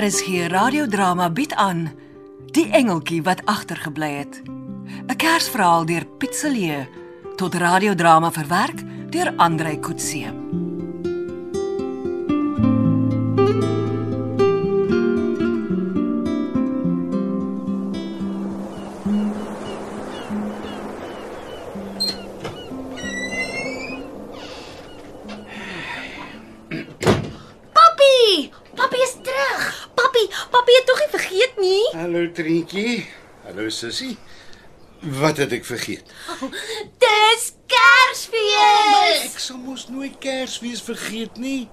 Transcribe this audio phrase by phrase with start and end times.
[0.00, 1.90] RSG radiodrama bied aan
[2.56, 4.40] Die engeltjie wat agtergebly het.
[5.08, 6.88] 'n Kersverhaal deur Piet Silje
[7.36, 8.80] tot radiodrama verwerk
[9.10, 10.32] deur Andrei Kotse.
[31.30, 31.82] Vergeet nie.
[31.94, 33.06] Hallo Trientjie.
[33.44, 34.16] Hallo sussie.
[35.00, 36.10] Wat het ek vergeet?
[37.00, 39.22] Dis Kersfees.
[39.30, 41.68] Ek sal mos nooit Kersfees vergeet nie.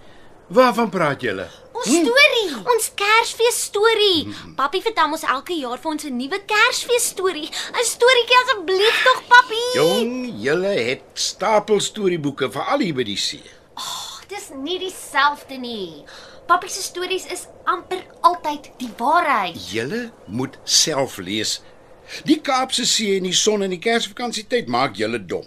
[0.53, 1.47] Waarvan praat julle?
[1.75, 4.29] Ons storie, ons Kersfees storie.
[4.55, 7.49] Papi vertel ons elke jaar vir ons 'n nuwe Kersfees storie.
[7.49, 9.63] 'n Storieetjie asseblief tog, papi.
[9.75, 13.43] Jong, julle het stapel storieboeke vir al hier by die see.
[14.27, 16.05] Dis nie dieselfde nie.
[16.47, 19.57] Papi se stories is amper altyd die waarheid.
[19.67, 21.57] Julle moet self lees.
[22.23, 25.43] Die Kaapse See en die son in die Kersvakansietyd maak julle dom.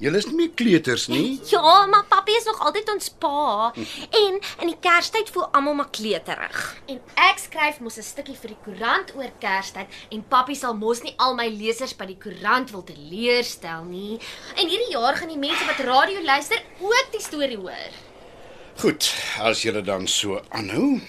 [0.00, 1.36] Julle is nie meer kleuters nie.
[1.50, 3.74] Ja, maar papi is nog altyd ons pa.
[3.74, 6.64] En in die Kerstyd voel almal maar kleuterig.
[6.88, 11.02] En ek skryf mos 'n stukkie vir die koerant oor Kerstyd en papi sal mos
[11.02, 14.16] nie al my lesers by die koerant wil teleurstel nie.
[14.56, 18.07] En hierdie jaar gaan die mense wat radio luister ook die storie hoor.
[18.78, 21.00] Goed, as julle dan so aanhou.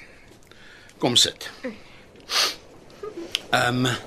[0.98, 1.50] Kom sit.
[3.52, 3.98] Ehm um,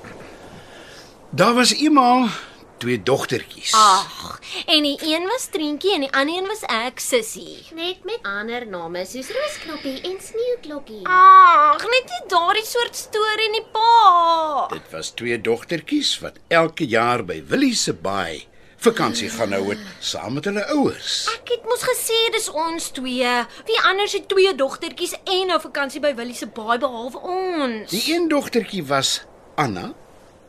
[1.31, 2.43] Daar was eendag
[2.79, 3.73] twee dogtertjies.
[3.73, 7.63] Ag, en die een was Trientjie en die ander een was ek, Sissie.
[7.75, 11.07] Net met ander name soos Roosknoppie en Sneeuklokkie.
[11.07, 14.67] Ag, net nie daardie soort storie nie, pa.
[14.75, 18.43] Dit was twee dogtertjies wat elke jaar by Willie se baai
[18.83, 21.27] vakansie gaan hou het saam met hulle ouers.
[21.37, 23.35] Ek het mos gesê dis ons twee.
[23.69, 27.95] Wie anders het twee dogtertjies en nou vakansie by Willie se baai behalwe ons?
[27.95, 29.21] Die een dogtertjie was
[29.55, 29.93] Anna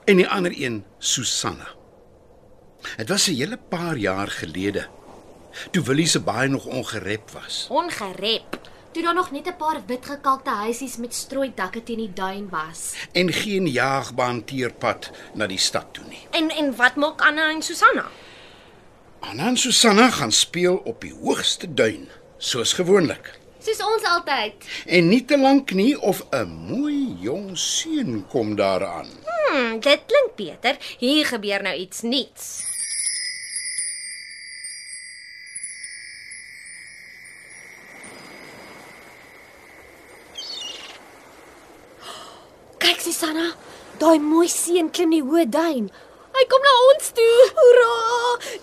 [0.10, 1.70] en die ander een Susanna.
[2.98, 4.88] Dit was 'n hele paar jaar gelede
[5.72, 7.68] toe Willie se baai nog ongerep was.
[7.70, 8.60] Ongerep.
[8.92, 12.94] Toe daar nog net 'n paar wit gekalkte huisies met strooidakke teen die duin was.
[13.12, 16.28] En geen jaagbaan teerpad na die stad toe nie.
[16.32, 18.06] En en wat maak Anna en Susanna?
[19.24, 23.40] Anna en Susanna gaan speel op die hoogste duin, soos gewoonlik.
[23.64, 24.54] Soos ons altyd.
[24.86, 29.08] En nie te lank nie of 'n mooi jong seun kom daaraan.
[29.26, 30.76] Hmm, dit klink beter.
[30.98, 32.64] Hier gebeur nou iets nuuts.
[42.78, 43.56] Kyk Susanna,
[43.98, 45.92] daai mooi seun klim die hoë duin.
[46.34, 47.34] Hy kom na ons toe.
[47.58, 47.90] Hoera!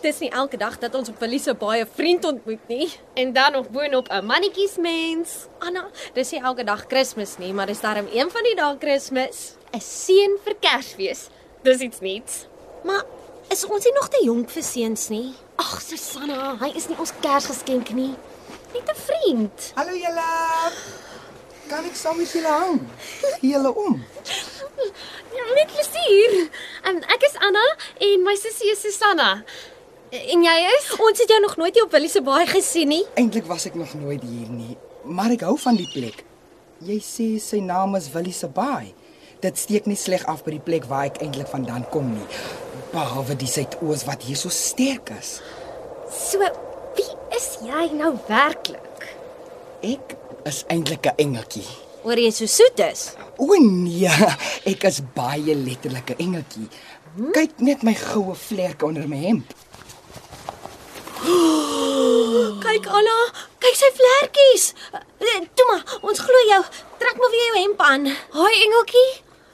[0.02, 2.88] Dis nie elke dag dat ons op Willie se baie vriend ontmoet nie.
[3.14, 5.46] En dan nog boonop 'n mannetjiesmens.
[5.58, 9.54] Anna, dis nie elke dag Kersfees nie, maar dis darm een van die dae Kersfees.
[9.72, 11.28] 'n Seun vir Kersfees.
[11.62, 12.46] Dis iets nuuts.
[12.84, 13.04] Maar
[13.48, 15.34] is ons nie nog te jonk vir seuns nie?
[15.56, 18.14] Ag, Susanna, hy is nie ons Kersgeskenk nie.
[18.74, 19.72] Net 'n vriend.
[19.74, 20.30] Hallo julle.
[21.68, 22.80] Kan ek saam met julle hang?
[23.40, 24.04] Gee julle om.
[25.30, 26.48] Ja, met plesier.
[26.88, 27.66] Um, ek is Anna
[28.02, 29.42] en my sussie is Susanna.
[30.10, 30.88] En jy is?
[30.98, 33.04] Ons het jou nog nooit hier op Willie se baai gesien nie.
[33.14, 34.74] Eintlik was ek nog nooit hier nie,
[35.06, 36.24] maar ek hou van die plek.
[36.82, 38.90] Jy sê sy naam is Willie se Baai.
[39.44, 42.26] Dit steek nie sleg af by die plek waar ek eintlik vandaan kom nie.
[42.90, 45.36] Behalwe die suidoos wat hier so sterk is.
[46.10, 46.42] So,
[46.96, 49.06] wie is jy nou werklik?
[49.86, 50.16] Ek
[50.48, 51.68] is eintlik 'n engeltjie.
[52.02, 53.02] Oor jy so soet is.
[53.36, 54.08] O nee,
[54.70, 56.68] ek is baie letterlik 'n engeltjie.
[57.34, 59.48] Kyk net my goue vlerke onder my hemp.
[62.64, 63.18] Kyk Anna,
[63.60, 64.64] kyk sy vlekkies.
[65.54, 66.62] Toe maar, ons glo jou.
[67.00, 68.06] Trek maar weer jou hemp aan.
[68.36, 69.10] Haai engeltjie.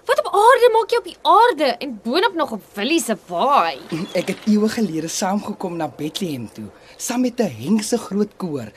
[0.07, 3.81] Wat op aarde maak jy op die aarde en boonop nog op Willie se baai?
[4.15, 8.71] Ek het eeue gelede saamgekom na Bethlehem toe, saam met 'n hengse groot koor.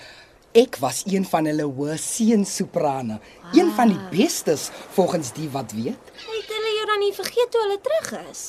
[0.52, 3.20] Ek was een van hulle hoë seunsoprane,
[3.54, 6.14] een van die bestes volgens die wat weet.
[6.26, 8.42] Het hulle jou dan nie vergeet toe hulle terug is?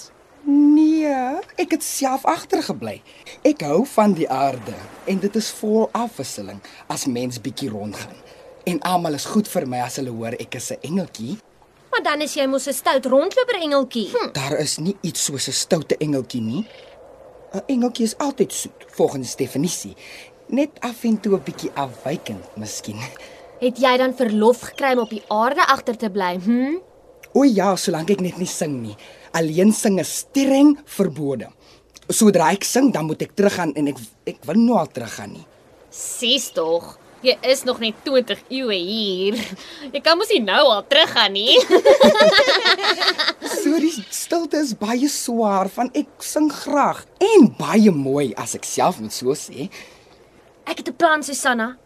[0.48, 1.12] Nee,
[1.60, 3.02] ek het self agtergebly.
[3.44, 4.72] Ek hou van die aarde
[5.04, 8.16] en dit is vol afwisseling as mens bietjie rondgaan.
[8.64, 11.36] En almal is goed vir my as hulle hoor ek is 'n engeltjie.
[11.90, 14.08] Maar dan is jy mos 'n stout rondloper engeltjie.
[14.08, 14.32] Hm.
[14.32, 16.66] Daar is nie iets soos 'n stoute engeltjie nie.
[17.52, 19.96] 'n Engeltjie is altyd soet volgens definisie.
[20.50, 22.98] Net af en toe 'n bietjie afwykend, miskien.
[23.60, 26.38] Het jy dan verlof gekry om op die aarde agter te bly?
[26.44, 26.78] Hm?
[27.32, 28.96] O ja, solank ek net nie sing nie.
[29.32, 31.46] Alleen sing is streng verbode.
[32.08, 35.46] Sodra ek sing, dan moet ek teruggaan en ek ek wil nou al teruggaan nie.
[35.90, 36.98] Sies tog.
[37.22, 39.36] Jy is nog net 20 eeue hier.
[39.92, 41.60] Jy kan mos nie nou al teruggaan nie.
[43.60, 48.64] So die stilte is baie swaar van ek sing graag en baie mooi as ek
[48.64, 49.68] self moet so sê.
[50.70, 51.76] Ek het 'n plan, Susanna.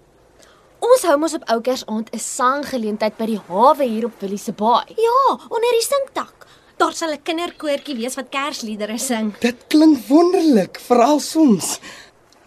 [0.79, 4.85] Ons hou mos op Oukersaand 'n sanggeleentheid by die hawe hier op Willie se Baai.
[4.97, 6.47] Ja, onder die sinkdak.
[6.77, 9.39] Daar sal 'n kinderkoortjie wees wat Kersliedere sing.
[9.39, 11.79] Dit klink wonderlik, veral soms.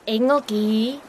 [0.04, 1.00] Engeltjie,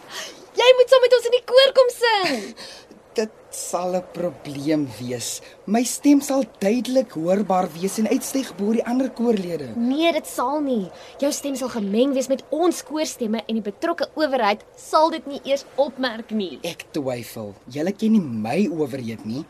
[0.61, 2.55] jy moet saam met ons in die koor kom sing.
[3.19, 5.41] Dit sal 'n probleem wees.
[5.67, 9.73] My stem sal duidelik hoorbaar wees en uitstyg bo die ander koorlede.
[9.77, 10.87] Nee, dit sal nie.
[11.19, 15.41] Jou stem sal gemeng wees met ons koorstemme en die betrokke owerheid sal dit nie
[15.45, 16.59] eers opmerk nie.
[16.63, 17.55] Ek twyfel.
[17.67, 19.45] Julle ken nie my owerheid nie.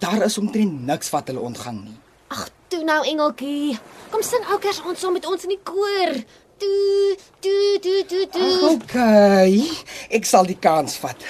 [0.00, 1.96] Daar is omtrent niks wat hulle ontgang nie.
[2.28, 3.78] Ag, toe nou Engeltjie.
[4.10, 6.12] Kom sing ou Kersaand saam met ons in die koor.
[6.58, 8.70] Toe, toe, toe, toe, Ag, toe.
[8.82, 9.62] okay.
[10.10, 11.22] Ek sal die kans vat.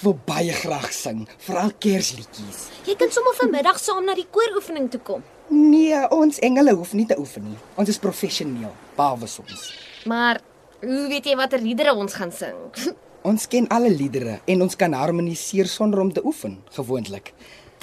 [0.00, 2.60] Ek wil baie graag sing, veral Kersliedjies.
[2.88, 5.26] Jy kan sommer vanmiddag saam na die kooroefening toe kom.
[5.52, 7.58] Nee, ons engele hoef nie te oefen nie.
[7.76, 9.66] Ons is professioneel, behalwe soms.
[10.08, 10.40] Maar
[10.80, 12.56] hoe weet jy watter liedere ons gaan sing?
[13.28, 17.34] Ons ken alle liedere en ons kan harmoniseer sonder om te oefen, gewoonlik.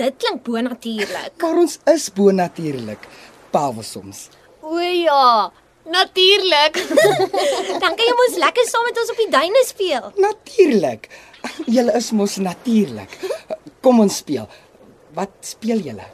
[0.01, 1.37] Dit klink bonatuurlik.
[1.43, 3.05] Maar ons is bonatuurlik,
[3.53, 4.23] behalwe soms.
[4.65, 5.51] O ja,
[5.93, 6.81] natuurlik.
[7.81, 10.11] Dan kan jy mos lekker saam met ons op die duine speel.
[10.21, 11.09] Natuurlik.
[11.65, 13.17] Julle is mos natuurlik.
[13.81, 14.47] Kom ons speel.
[15.17, 16.05] Wat speel julle?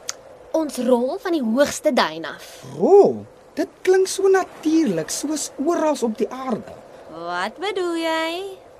[0.54, 2.62] ons rol van die hoogste duin af.
[2.78, 3.24] Rol.
[3.58, 6.74] Dit klink so natuurlik, soos oral op die aarde.
[7.14, 8.26] Wat bedoel jy?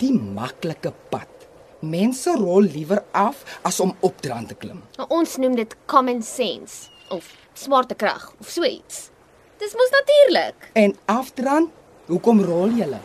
[0.02, 1.31] Die maklike pad.
[1.85, 4.82] Mense rol liewer af as om op drand te klim.
[5.11, 9.11] Ons noem dit common sense of smarte krag of so iets.
[9.59, 10.71] Dis mos natuurlik.
[10.75, 11.71] En afdrand,
[12.06, 12.99] hoekom rol julle?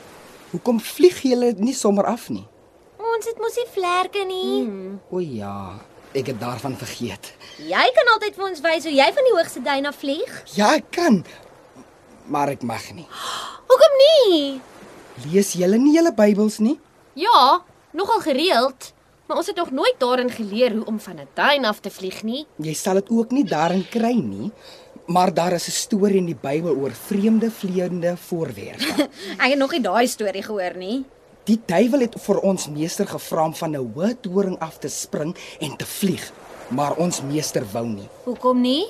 [0.52, 2.46] Hoekom vlieg julle nie sommer af nie?
[2.98, 4.64] Ons het mos nie vlerke nie.
[4.66, 4.98] Hmm.
[5.14, 5.78] O ja,
[6.18, 7.34] ek het daarvan vergeet.
[7.62, 10.32] Jy kan altyd vir ons wys hoe jy van die hoogste duin af vlieg.
[10.58, 11.22] Ja, ek kan.
[12.30, 13.08] Maar ek mag nie.
[13.70, 14.62] Hoekom nie?
[15.30, 16.78] Lees julle nie julle Bybels nie?
[17.20, 17.62] Ja,
[17.92, 18.94] nogal gereeld,
[19.28, 22.24] maar ons het nog nooit daarin geleer hoe om van 'n duin af te vlieg
[22.24, 22.46] nie.
[22.58, 24.52] Jy sal dit ook nie daarin kry nie.
[25.10, 29.10] Maar daar is 'n storie in die Bybel oor vreemde vleiende voorwerpe.
[29.44, 31.06] Ek het nog nie daai storie gehoor nie.
[31.44, 35.36] Die duiwel het vir ons meester gevra om van 'n hoë toring af te spring
[35.60, 36.32] en te vlieg,
[36.68, 38.08] maar ons meester wou nie.
[38.24, 38.86] Hoekom nie?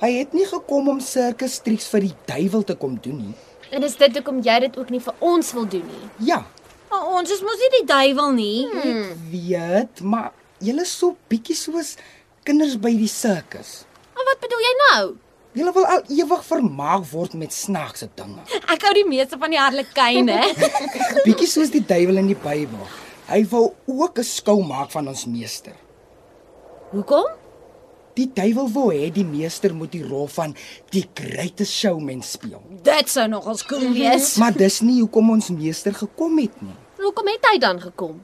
[0.00, 3.34] Hy het nie gekom om sirkus triks vir die duiwel te kom doen nie.
[3.70, 6.26] En is dit hoekom jy dit ook nie vir ons wil doen nie?
[6.26, 6.44] Ja,
[6.90, 8.66] Maar ons is mos nie die duiwel nie.
[8.72, 11.96] ek weet, maar julle is so bietjie soos
[12.44, 13.84] kinders by die sirkus.
[14.14, 15.16] Maar wat bedoel jy nou?
[15.56, 18.42] Julle wil al ewig vermaak word met snaakse dinge.
[18.68, 20.36] Ek hou die meeste van die harlekyne.
[21.26, 22.82] Bietjie soos die duiwel in die Bybel.
[23.30, 25.72] Hy wou ook 'n skou maak van ons meester.
[26.92, 27.24] Hoekom?
[28.16, 30.54] Die duiwel wou hê die meester moet die rol van
[30.92, 32.62] die greatest showman speel.
[32.84, 34.36] Dit sou nogals cool wees.
[34.36, 36.76] Maar dis nie hoekom ons meester gekom het nie.
[37.00, 38.20] Hoekom het hy dan gekom?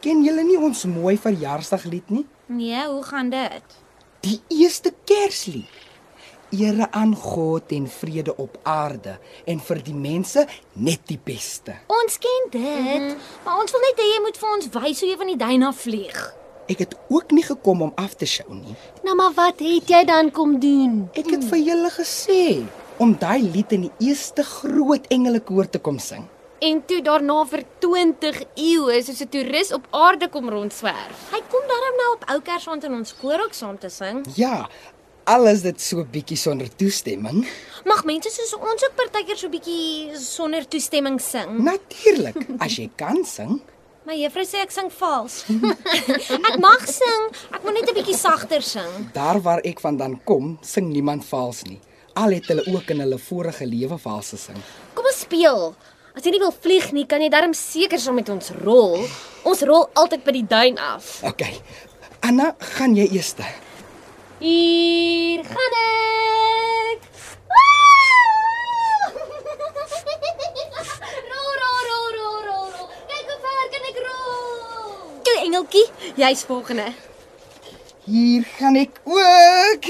[0.00, 2.26] Ken julle nie ons mooi verjaarsdaglied nie?
[2.46, 3.62] Nee, hoe gaan dit?
[4.20, 5.68] Die eerste Kerslied.
[6.52, 9.14] Ere aan God en vrede op aarde
[9.48, 10.42] en vir die mense
[10.72, 11.72] net die beste.
[11.88, 15.16] Ons ken dit, maar ons wil net hê jy moet vir ons wys hoe jy
[15.22, 16.18] van die duin af vlieg.
[16.68, 18.76] Ek het ook nie gekom om af te show nie.
[19.00, 21.06] Nou maar wat het jy dan kom doen?
[21.16, 22.44] Ek het vir julle gesê
[23.00, 26.28] om daai lied in die eerste groot engelekoor te kom sing.
[26.62, 31.30] En toe daarna vir 20 eeue soos 'n toerist op aarde kom rondswerf.
[31.32, 34.26] Hy kom darm nou op ou Kersond in ons koor ook saam te sing.
[34.36, 34.68] Ja,
[35.24, 37.44] alles dit so bietjie sonder toestemming.
[37.88, 41.58] Mag mense soos ons ook partykeer so bietjie sonder toestemming sing.
[41.66, 43.60] Natuurlik, as jy kan sing.
[44.06, 45.42] My juffrou sê ek sing vals.
[46.50, 48.90] ek mag sing, ek moet net 'n bietjie sagter sing.
[49.14, 51.78] Daar waar ek vandaan kom, sing niemand vals nie.
[52.18, 54.58] Al het hulle ook in hulle vorige lewe vals gesing.
[54.94, 55.74] Kom ons speel.
[56.12, 59.00] As jy nie wil vlieg nie, kan jy darm seker saam met ons rol.
[59.48, 61.22] Ons rol altyd by die duin af.
[61.24, 61.46] OK.
[62.20, 63.32] Anna, gaan jy eers?
[64.42, 65.66] Hier ga
[66.90, 67.00] ik!
[67.48, 69.12] Ah!
[71.30, 72.88] ro ro ro ro ro.
[73.06, 75.22] Kijk hoe ver kan ik rol!
[75.22, 76.92] Doe Engelkie, jij is volgende.
[78.04, 79.84] Hier ga ik ook!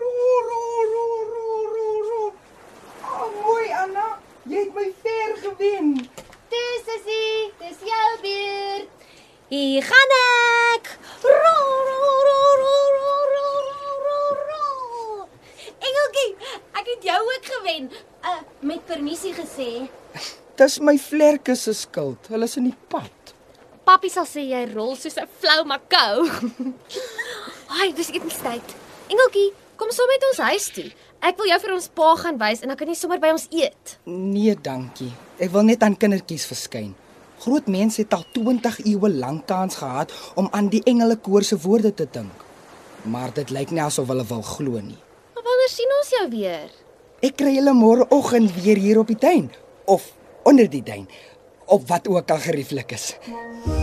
[0.00, 0.14] ro
[0.48, 1.88] ro ro ro ro.
[2.08, 2.32] rol.
[3.02, 6.10] Oh, mooi Anna, jij hebt mij ver gewin.
[6.48, 8.88] Tussen Sissie, het is jouw beurt.
[9.48, 9.94] Hier ga
[10.74, 10.98] ik!
[11.22, 15.26] Rol, rol, rol, rol, rol, rol, rol, rol.
[15.88, 16.30] Engeltjie,
[16.80, 17.90] ek het jou ook gewen.
[18.20, 19.70] Uh, met permissie gesê.
[20.60, 22.28] Dis my vlerke se skuld.
[22.32, 23.34] Hulle is in die pad.
[23.88, 26.28] Pappie sal sê jy rol soos 'n flou makou.
[27.72, 28.76] Haai, dis etenstyd.
[29.08, 30.88] Engeltjie, kom saam so met ons huis toe.
[31.20, 33.48] Ek wil jou vir ons pa gaan wys en dan kan jy sommer by ons
[33.52, 33.98] eet.
[34.04, 35.12] Nee, dankie.
[35.40, 36.94] Ek wil net aan kindertjies verskyn.
[37.40, 41.94] Groot mense het al 20 eeue lank kans gehad om aan die engelekoor se woorde
[41.94, 42.44] te dink.
[43.02, 45.00] Maar dit lyk nie asof hulle wil glo nie.
[45.34, 46.68] Maar wanneer sien ons jou weer?
[47.24, 49.48] Ek kry hulle môreoggend weer hier op die tuin
[49.84, 50.12] of
[50.44, 51.08] onder die duin
[51.64, 53.14] of wat ook al gerieflik is.
[53.24, 53.79] Kyk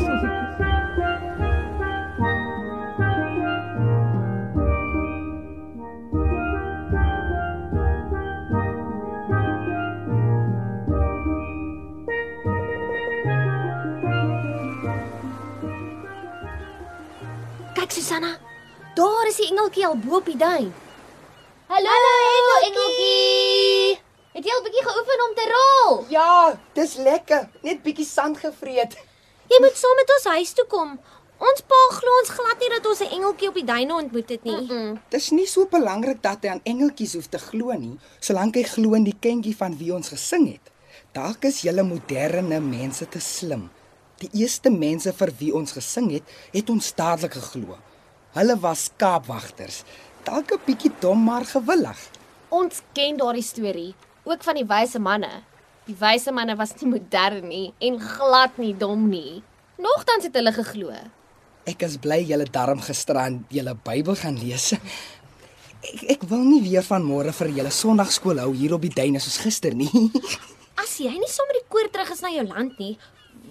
[19.67, 20.71] engeltjie al bo op die duin.
[21.67, 23.99] Hallo, Hallo engeltjie.
[24.37, 25.97] Het jy al bietjie geoefen om te rol?
[26.13, 27.49] Ja, dis lekker.
[27.65, 28.95] Net bietjie sand gevreet.
[29.51, 30.93] Jy moet saam met ons huis toe kom.
[31.37, 34.43] Ons pa glo ons glad nie dat ons 'n engeltjie op die duine ontmoet het
[34.43, 34.55] nie.
[34.55, 35.01] Mm -mm.
[35.09, 38.93] Dis nie so belangrik dat hy aan engeltjies hoef te glo nie, solank hy glo
[38.93, 40.71] in die kindjie van wie ons gesing het.
[41.11, 43.69] Dalk is julle moderne mense te slim.
[44.17, 47.77] Die eerste mense vir wie ons gesing het, het ons dadelik geglo.
[48.37, 49.81] Hulle was kaapwagters.
[50.27, 51.99] Dalk 'n bietjie dom maar gewillig.
[52.49, 55.41] Ons ken daardie storie, ook van die wyse manne.
[55.87, 59.43] Die wyse manne was nie modern nie en glad nie dom nie.
[59.77, 60.93] Nogtans het hulle geglo.
[61.65, 64.73] Ek is bly julle darm gisteraan julle Bybel gaan lees.
[64.73, 69.19] Ek ek wil nie weer van môre vir julle Sondagskool hou hier op die duine
[69.19, 69.89] soos gister nie.
[70.83, 72.97] As jy nie saam met die koor terug is na jou land nie,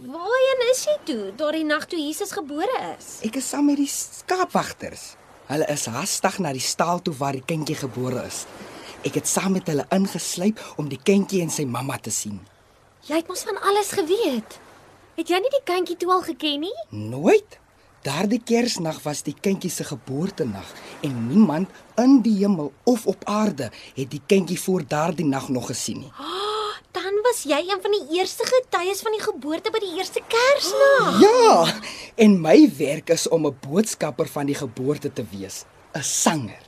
[0.05, 3.17] waarheen is jy toe daardie nag toe Jesus gebore is?
[3.27, 5.15] Ek is saam met die skaapwagters.
[5.49, 8.45] Hulle is hastig na die stal toe waar die kindjie gebore is.
[9.07, 12.41] Ek het saam met hulle ingeslyp om die kindjie en sy mamma te sien.
[13.07, 14.59] Jy het mos van alles geweet.
[15.17, 16.75] Het jy nie die kindjie toe al geken nie?
[16.91, 17.61] Nooit.
[18.07, 20.69] Daardie Kersnag was die kindjie se geboortenag
[21.07, 25.71] en niemand in die hemel of op aarde het die kindjie voor daardie nag nog
[25.73, 26.13] gesien nie.
[26.13, 26.46] Dan
[27.27, 31.17] was jy een van die eerste getuies van die geboorte by die eerste Kersnag.
[31.23, 31.65] Ja,
[32.23, 35.65] en my werk is om 'n boodskapper van die geboorte te wees,
[35.95, 36.63] 'n sanger.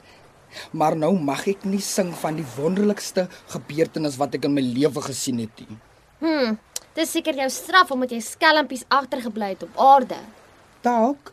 [0.72, 5.00] Maar nou mag ek nie sing van die wonderlikste gebeurtenis wat ek in my lewe
[5.00, 5.78] gesien het nie.
[6.18, 6.56] Hm,
[6.94, 10.18] dis seker jou straf omdat jy skelmpies agtergebly het op aarde.
[10.82, 11.32] Dalk,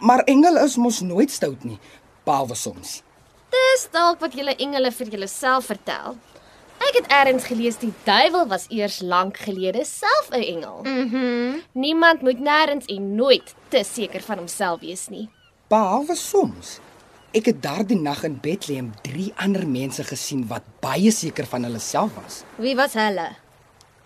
[0.00, 1.78] maar engele is mos nooit stout nie,
[2.24, 3.02] behalwe soms.
[3.50, 6.16] Dis dalk wat julle engele vir julleself vertel.
[6.86, 10.82] Ek het eers gelees die duiwel was eers lank gelede self 'n engel.
[10.82, 11.16] Mhm.
[11.16, 15.28] Mm Niemand moet nêrens en nooit te seker van homself wees nie.
[15.68, 16.78] Behalwe soms.
[17.32, 21.78] Ek het daardie nag in Bethlehem drie ander mense gesien wat baie seker van hulle
[21.78, 22.42] self was.
[22.56, 23.28] Wie was hulle?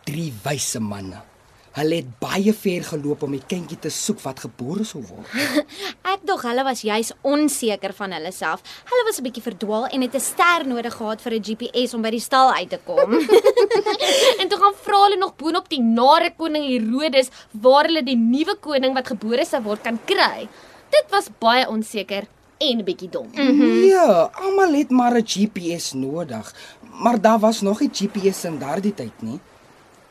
[0.04, 1.29] Drie wyse manne.
[1.70, 5.28] Hulle het baie ver geloop om die kindjie te soek wat gebore sou word.
[6.12, 8.64] Ek dog hulle was juis onseker van hulle self.
[8.90, 12.02] Hulle was 'n bietjie verdwaal en het 'n ster nodig gehad vir 'n GPS om
[12.02, 13.14] by die stal uit te kom.
[14.40, 18.56] En toe gaan vra hulle nog boonop die nare koning Herodes waar hulle die nuwe
[18.60, 20.48] koning wat gebore sou word kan kry.
[20.90, 22.26] Dit was baie onseker
[22.58, 23.28] en 'n bietjie dom.
[23.32, 23.84] Mm -hmm.
[23.84, 26.54] Ja, almal het maar 'n GPS nodig,
[27.02, 29.40] maar daar was nog nie GPS in daardie tyd nie.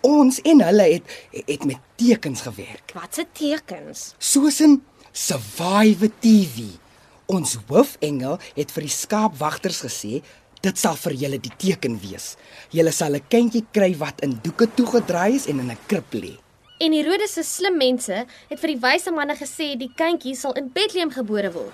[0.02, 1.04] Ons en hulle het
[1.48, 4.14] het met tekens gewerk, Wat se tekens?
[4.18, 6.78] soos in Survive TV.
[7.26, 10.22] Ons hoofengel het vir die skaapwagters gesê
[10.62, 12.36] dit sal vir julle die teken wees.
[12.72, 16.38] Julle sal 'n kindjie kry wat in doeke toegedraai is en in 'n krib lê.
[16.80, 20.70] En Herodes se slim mense het vir die wyse manne gesê die kindjie sal in
[20.74, 21.74] Bethlehem gebore word.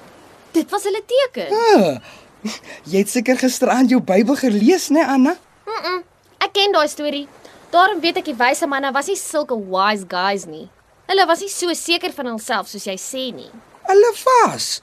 [0.51, 1.53] Dit was hulle teken.
[1.53, 1.99] Ah,
[2.91, 5.37] jy het seker gisteraand jou Bybel gelees, né, Anna?
[5.65, 6.03] Mm -mm,
[6.39, 7.27] ek ken daai storie.
[7.75, 10.69] Daarom weet ek die wyse manne was nie sulke wise guys nie.
[11.09, 13.49] Hulle was nie so seker van hulself soos jy sê nie.
[13.89, 14.79] Hulle was.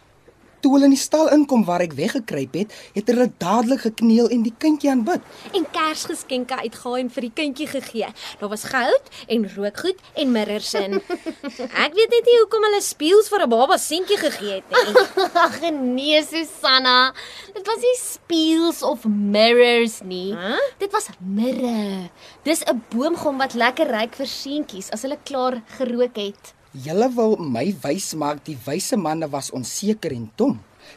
[0.62, 4.44] Toe hulle in die stal inkom waar ek weggekruip het, het hulle dadelik gekniel en
[4.46, 5.24] die kindjie aanbid.
[5.58, 8.10] En Kersgeskenke uitgehaal en vir die kindjie gegee.
[8.38, 11.00] Daar was goud en rookgoed en mirrors in.
[11.84, 14.94] Ek weet net nie hoekom hulle spieëls vir 'n baba seentjie gegee het nie.
[15.46, 17.12] Ag nee, Susanna.
[17.58, 20.30] Dit was nie spieels of mirrors nie.
[20.30, 20.62] Huh?
[20.78, 22.10] Dit was mirre.
[22.46, 26.54] Dis 'n boomgom wat lekker ryk vir seentjies as hulle klaar gerook het.
[26.72, 30.54] Julle wil my wys maak die wyse manne was onseker en dom.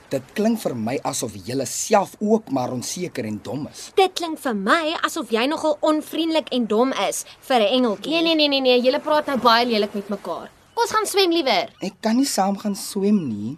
[0.07, 3.89] Dit klink vir my asof julle self ook maar onseker en dom is.
[3.97, 8.11] Dit klink vir my asof jy nogal onvriendelik en dom is vir 'n engeltjie.
[8.11, 10.47] Nee nee nee nee nee, julle praat nou baie lelik met mekaar.
[10.75, 11.67] Kom ons gaan swem liewer.
[11.81, 13.57] Ek kan nie saam gaan swem nie.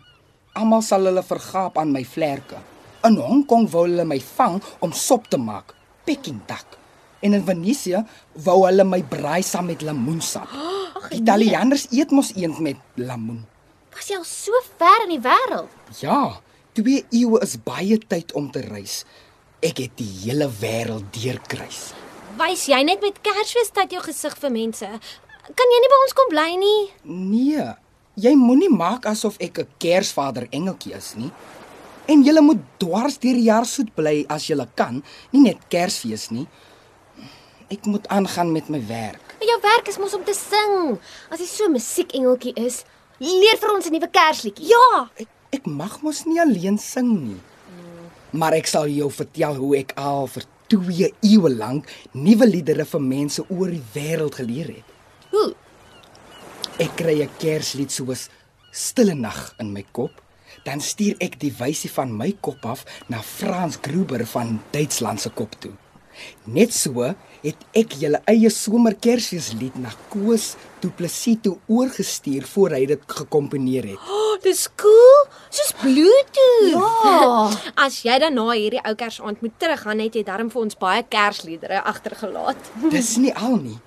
[0.56, 2.58] Almal sal hulle vergaap aan my vlerke.
[3.04, 6.87] In Hong Kong wou hulle my vang om sop te maak, Peking duck.
[7.20, 8.04] En in Venesië
[8.46, 10.50] wou hulle my braai saam met lemoensap.
[11.10, 13.46] Die Italianers eet mos eend met lemoen.
[13.96, 15.72] Was jy al so ver in die wêreld?
[16.02, 16.38] Ja,
[16.78, 19.02] 2 eeue is baie tyd om te reis.
[19.66, 21.96] Ek het die hele wêreld deurkruis.
[22.38, 24.90] Wys jy net met Kersfeestyd jou gesig vir mense?
[25.48, 26.82] Kan jy nie by ons kom bly nie?
[27.10, 27.66] Nee,
[28.22, 31.32] jy moenie maak asof ek 'n Kersvader engeltjie is nie.
[32.08, 36.30] En jy moet dwars deur die jaar soet bly as jy kan, nie net Kersfees
[36.30, 36.48] nie.
[37.70, 39.22] Ek moet aangaan met my werk.
[39.40, 40.98] Maar jou werk is mos om te sing.
[41.30, 42.84] As jy so musiekengeltjie is,
[43.20, 44.68] leer vir ons 'n nuwe Kersliedjie.
[44.70, 47.40] Ja, Ek ek mag mos nie alleen sing nie.
[48.32, 53.02] Maar ek sal jou vertel hoe ek al vir 2 eeue lank nuwe liedere vir
[53.02, 54.84] mense oor die wêreld geleer het.
[55.32, 55.54] hoe?
[56.80, 58.30] Ek kry 'n Kerslied soos
[58.72, 60.12] Stille nag in my kop,
[60.66, 65.30] dan stuur ek die wysie van my kop af na Frans Gruber van Duitsland se
[65.30, 65.72] kop toe.
[66.46, 67.06] Net so
[67.44, 73.18] het ek julle eie somer Kersfeeslied na Koos Du Plessis toe oorgestuur voor hy dit
[73.20, 74.08] gekomponeer het.
[74.28, 75.22] Oh, dis cool.
[75.50, 76.74] Soos Bluetooth.
[76.76, 77.48] Ja.
[77.86, 81.02] As jy dan na hierdie ou Kersaand moet teruggaan, het jy darm vir ons baie
[81.10, 82.70] Kersliedere agtergelaat.
[82.94, 83.78] Dis nie al nie.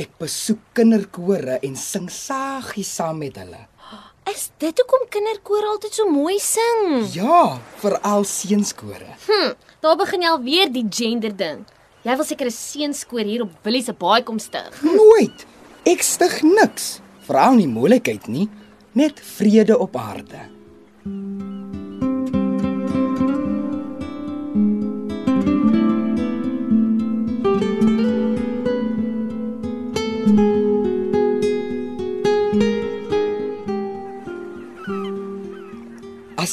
[0.00, 3.60] Ek besoek kinderkore en sing saggies saam met hulle.
[4.28, 7.06] Is dit hoekom kinderkoor altyd so mooi sing?
[7.14, 9.08] Ja, veral seunskore.
[9.26, 11.64] Hm, daar begin jy alweer die gender ding.
[12.04, 14.82] Jy wil seker 'n seunskoor hier op Willie se baai kom stig.
[15.00, 15.46] Nooit.
[15.84, 18.48] Ek stig niks, veral nie moeilikheid nie,
[18.92, 20.48] net vrede op aarde.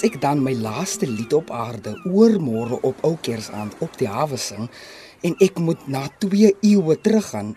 [0.07, 4.69] Ek dan my laaste lied op aarde oormôre op ou Kersaand op die hawe sing
[5.27, 7.55] en ek moet na 2 eeue teruggaan,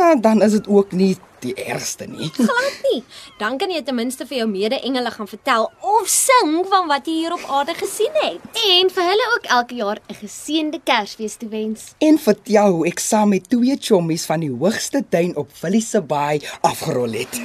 [0.00, 2.28] ah, dan is dit ook nie die ergste nie.
[2.36, 3.02] Glad nie.
[3.40, 7.16] Dan kan jy ten minste vir jou mede-engele gaan vertel of sing van wat jy
[7.22, 8.44] hier op aarde gesien het.
[8.66, 11.94] En vir hulle ook elke jaar 'n geseënde Kersfees te wens.
[11.98, 16.00] En vertel hoe ek saam met twee chommies van die hoogste duin op Willie se
[16.00, 17.40] baai afgerol het.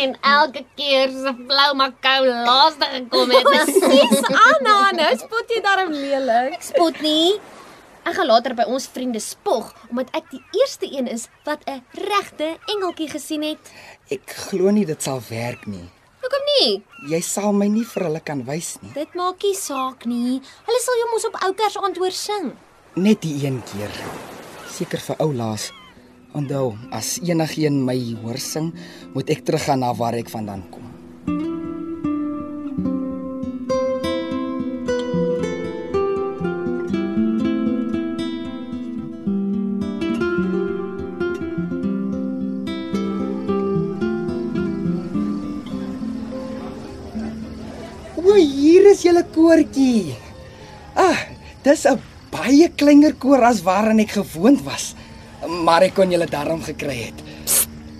[0.00, 3.42] En elke keer se blou makou laaste gekom het.
[3.42, 6.62] Presies, Anna, nou spot jy daarom lelik.
[6.62, 7.36] Spot nie.
[8.08, 11.82] Ek gaan later by ons vriende spog omdat ek die eerste een is wat 'n
[11.94, 13.58] regte engeltjie gesien het.
[14.10, 15.88] ek glo nie dit sal werk nie.
[16.20, 16.82] Hoekom nie?
[17.08, 18.92] Jy sal my nie vir hulle kan wys nie.
[18.94, 20.40] Dit maak nie saak nie.
[20.66, 22.52] Hulle sal jou mos op ou Kersaand hoor sing.
[22.96, 23.90] Net die een keer.
[24.68, 25.70] Seker vir ou laas.
[26.34, 28.72] Onthou, as enigiemand my hoor sing,
[29.14, 30.86] moet ek teruggaan na waar ek vandaan kom.
[48.90, 50.14] Is julle koortjie.
[50.94, 51.18] Ah,
[51.64, 52.00] dis 'n
[52.30, 54.94] baie kleiner koor as waarin ek gewoond was.
[55.64, 57.18] Maar ek kon julle darm gekry het.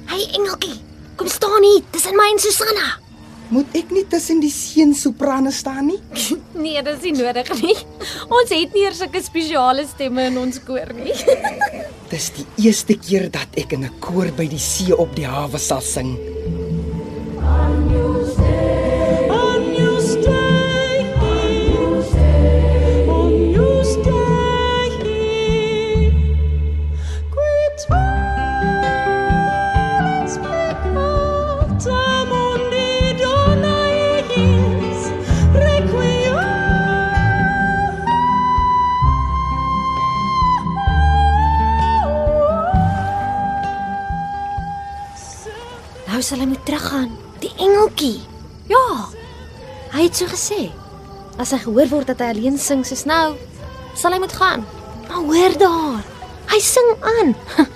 [0.06, 0.80] Hey engeltjie,
[1.16, 1.82] kom staan hier.
[1.92, 2.98] Dis in my en Susanna.
[3.50, 5.98] Moet ek nie tussen die seun soprane staan nie?
[6.60, 7.74] Nee, dis nie nodig nie.
[8.28, 11.14] Ons het nie eers sulke spesiale stemme in ons koor nie.
[12.12, 15.58] Dis die eerste keer dat ek in 'n koor by die see op die hawe
[15.58, 16.18] sal sing.
[50.10, 50.68] Het so gesê.
[51.38, 53.36] As hy gehoor word dat hy alleen sing soos nou,
[53.94, 54.66] sal hy moet gaan.
[55.06, 56.02] Maar hoor daar.
[56.50, 57.34] Hy sing aan.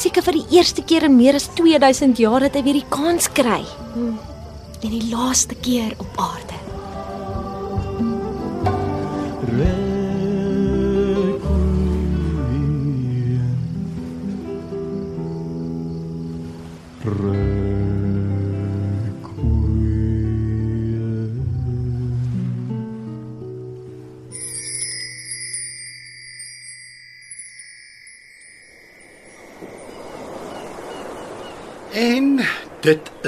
[0.00, 3.26] Seker vir die eerste keer in meer as 2000 jaar dat hy weer die kans
[3.34, 3.60] kry.
[3.94, 4.16] Hmm.
[4.80, 6.58] En die laaste keer op aarde.
[9.50, 9.89] En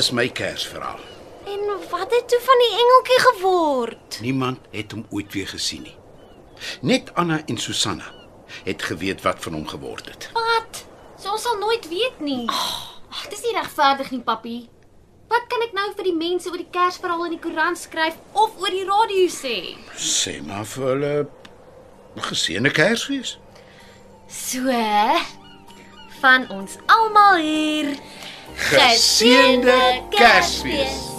[0.02, 0.98] is my Kersverhaal.
[1.46, 1.60] En
[1.90, 4.18] wat het toe van die engeltjie geword?
[4.20, 5.94] Niemand het hom ooit weer gesien nie.
[6.80, 8.10] Net Anna en Susanna.
[8.64, 10.28] het geweet wat van hom geword het.
[10.32, 10.84] Wat?
[11.18, 12.42] So ons sal nooit weet nie.
[12.52, 14.56] Ag, dis nie regverdig nie, papi.
[15.32, 18.58] Wat kan ek nou vir die mense oor die Kersverhaal in die koerant skryf of
[18.60, 19.54] oor die radio sê?
[19.96, 21.14] Sê maar vir hulle
[22.16, 23.38] 'n geseënde Kersfees.
[24.28, 24.68] So
[26.20, 27.96] van ons almal hier.
[28.54, 31.10] Geseënde Kersfees.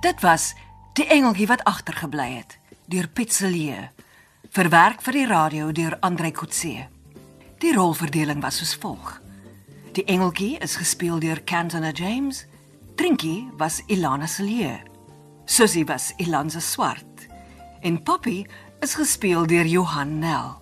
[0.00, 0.54] Dit was
[0.94, 3.88] Die engeltjie wat agtergebly het deur Piet Celie.
[4.54, 6.86] Verwerk vir die radio deur Andrei Kotse.
[7.58, 9.23] Die rolverdeling was soos volg.
[9.94, 12.46] Die engeltjie is gespeel deur Cantona James.
[12.98, 14.82] Trinkie was Ilana Celie.
[15.44, 17.28] Susie was Ilanza Swart.
[17.80, 18.44] En Poppy
[18.80, 20.58] is gespeel deur Johan Nel.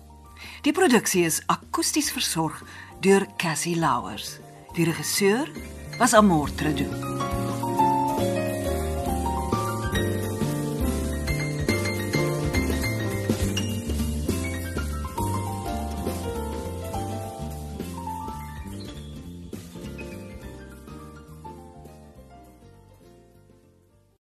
[0.61, 2.61] Die produksie is akoesties versorg
[3.01, 4.37] deur Cassie Louwers.
[4.77, 5.49] Die regisseur
[5.97, 7.32] was Amor Tredu.